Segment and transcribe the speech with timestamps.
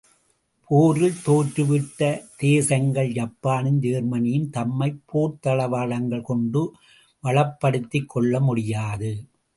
[0.69, 2.21] போரில் தோற்றுவிட்ட
[2.37, 6.73] தேசங்கள் ஜப்பானும் ஜெர்மனியும் தம்மைப் போர்த்தளவாடங்கள் கொண்டு
[7.23, 9.11] வளப்படுத்திக்கொள்ள முடியாது.